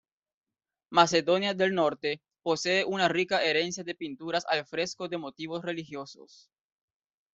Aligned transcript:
Macedonia 0.89 1.53
del 1.53 1.75
Norte 1.75 2.23
posee 2.41 2.85
una 2.85 3.07
rica 3.07 3.43
herencia 3.43 3.83
de 3.83 3.93
pinturas 3.93 4.47
al 4.49 4.65
fresco 4.65 5.07
de 5.07 5.19
motivos 5.19 5.61
religiosos. 5.63 6.49